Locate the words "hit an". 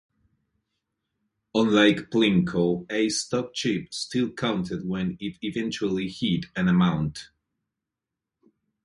6.09-6.67